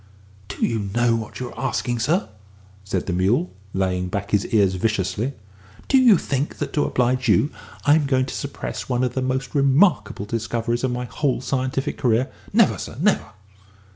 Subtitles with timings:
[0.47, 2.27] "Do you know what you're asking, sir?"
[2.83, 5.33] said the mule, laying back his ears viciously.
[5.87, 7.51] "Do you think that to oblige you
[7.85, 12.31] I'm going to suppress one of the most remarkable discoveries of my whole scientific career?
[12.51, 13.27] Never, sir never!"